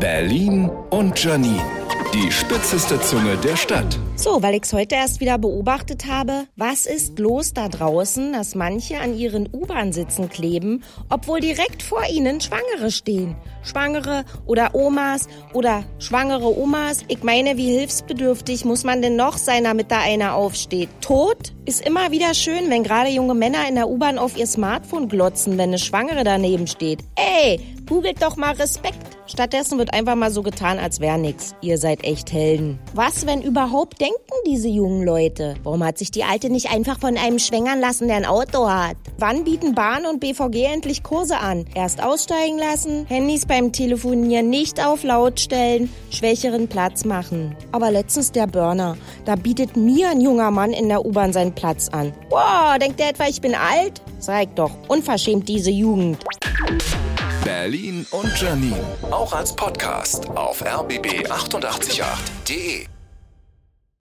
Berlin 0.00 0.70
und 0.90 1.22
Janine. 1.22 1.62
Die 2.12 2.30
spitzeste 2.30 3.00
Zunge 3.00 3.36
der 3.38 3.56
Stadt. 3.56 3.98
So, 4.14 4.42
weil 4.42 4.54
ich's 4.54 4.72
heute 4.72 4.94
erst 4.94 5.20
wieder 5.20 5.38
beobachtet 5.38 6.06
habe, 6.06 6.44
was 6.54 6.86
ist 6.86 7.18
los 7.18 7.52
da 7.52 7.68
draußen, 7.68 8.32
dass 8.32 8.54
manche 8.54 9.00
an 9.00 9.16
ihren 9.16 9.48
U-Bahn-Sitzen 9.52 10.28
kleben, 10.28 10.82
obwohl 11.08 11.40
direkt 11.40 11.82
vor 11.82 12.02
ihnen 12.10 12.40
Schwangere 12.40 12.90
stehen. 12.90 13.36
Schwangere 13.62 14.24
oder 14.46 14.74
Omas 14.74 15.28
oder 15.52 15.84
schwangere 15.98 16.58
Omas. 16.58 17.04
Ich 17.08 17.22
meine, 17.22 17.56
wie 17.56 17.76
hilfsbedürftig 17.76 18.64
muss 18.64 18.84
man 18.84 19.02
denn 19.02 19.16
noch 19.16 19.38
sein, 19.38 19.64
damit 19.64 19.90
da 19.90 20.00
einer 20.00 20.34
aufsteht? 20.34 20.88
Tod 21.00 21.54
ist 21.64 21.86
immer 21.86 22.10
wieder 22.10 22.34
schön, 22.34 22.70
wenn 22.70 22.82
gerade 22.82 23.10
junge 23.10 23.34
Männer 23.34 23.68
in 23.68 23.74
der 23.74 23.88
U-Bahn 23.88 24.18
auf 24.18 24.36
ihr 24.36 24.46
Smartphone 24.46 25.08
glotzen, 25.08 25.58
wenn 25.58 25.70
eine 25.70 25.78
Schwangere 25.78 26.24
daneben 26.24 26.66
steht. 26.66 27.00
Ey, 27.16 27.60
googelt 27.86 28.22
doch 28.22 28.36
mal 28.36 28.54
Respekt. 28.54 29.16
Stattdessen 29.26 29.78
wird 29.78 29.92
einfach 29.92 30.14
mal 30.14 30.30
so 30.30 30.42
getan, 30.42 30.78
als 30.78 31.00
wäre 31.00 31.18
nix. 31.18 31.54
Ihr 31.60 31.78
seid 31.78 32.04
echt 32.04 32.32
Helden. 32.32 32.78
Was, 32.94 33.26
wenn 33.26 33.42
überhaupt 33.42 34.00
denken 34.00 34.16
diese 34.46 34.68
jungen 34.68 35.04
Leute? 35.04 35.54
Warum 35.64 35.84
hat 35.84 35.98
sich 35.98 36.10
die 36.10 36.24
Alte 36.24 36.48
nicht 36.48 36.70
einfach 36.70 37.00
von 37.00 37.16
einem 37.16 37.38
schwängern 37.38 37.80
lassen, 37.80 38.08
der 38.08 38.18
ein 38.18 38.24
Auto 38.24 38.68
hat? 38.68 38.96
Wann 39.18 39.44
bieten 39.44 39.74
Bahn 39.74 40.06
und 40.06 40.20
BVG 40.20 40.64
endlich 40.72 41.02
Kurse 41.02 41.38
an? 41.38 41.64
Erst 41.74 42.02
aussteigen 42.02 42.58
lassen, 42.58 43.06
Handys 43.06 43.46
beim 43.46 43.72
Telefonieren 43.72 44.50
nicht 44.50 44.84
auf 44.84 45.02
laut 45.02 45.40
stellen, 45.40 45.90
schwächeren 46.10 46.68
Platz 46.68 47.04
machen. 47.04 47.56
Aber 47.72 47.90
letztens 47.90 48.32
der 48.32 48.46
Burner. 48.46 48.96
Da 49.24 49.36
bietet 49.36 49.76
mir 49.76 50.10
ein 50.10 50.20
junger 50.20 50.50
Mann 50.50 50.72
in 50.72 50.88
der 50.88 51.04
U-Bahn 51.04 51.32
seinen 51.32 51.54
Platz 51.54 51.88
an. 51.88 52.12
Wow, 52.30 52.78
denkt 52.78 53.00
der 53.00 53.10
etwa, 53.10 53.26
ich 53.26 53.40
bin 53.40 53.54
alt? 53.54 54.00
Sag 54.18 54.54
doch, 54.56 54.70
unverschämt 54.88 55.48
diese 55.48 55.70
Jugend. 55.70 56.18
Berlin 57.56 58.04
und 58.10 58.38
Janine. 58.38 58.84
Auch 59.10 59.32
als 59.32 59.56
Podcast 59.56 60.28
auf 60.28 60.62
rbb888.de. 60.62 62.86